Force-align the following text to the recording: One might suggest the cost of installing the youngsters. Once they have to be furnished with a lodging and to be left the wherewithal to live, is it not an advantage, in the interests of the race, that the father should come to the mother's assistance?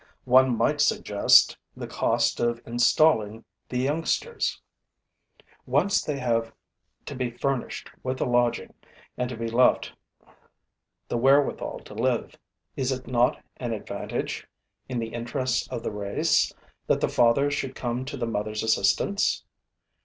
One 0.25 0.57
might 0.57 0.81
suggest 0.81 1.55
the 1.77 1.85
cost 1.85 2.39
of 2.39 2.59
installing 2.65 3.45
the 3.69 3.77
youngsters. 3.77 4.59
Once 5.67 6.01
they 6.03 6.17
have 6.17 6.51
to 7.05 7.13
be 7.13 7.29
furnished 7.29 7.91
with 8.01 8.19
a 8.19 8.25
lodging 8.25 8.73
and 9.15 9.29
to 9.29 9.37
be 9.37 9.47
left 9.47 9.93
the 11.07 11.17
wherewithal 11.19 11.81
to 11.81 11.93
live, 11.93 12.35
is 12.75 12.91
it 12.91 13.05
not 13.05 13.43
an 13.57 13.73
advantage, 13.73 14.47
in 14.89 14.97
the 14.97 15.09
interests 15.13 15.67
of 15.67 15.83
the 15.83 15.91
race, 15.91 16.51
that 16.87 16.99
the 16.99 17.07
father 17.07 17.51
should 17.51 17.75
come 17.75 18.03
to 18.05 18.17
the 18.17 18.25
mother's 18.25 18.63
assistance? 18.63 19.43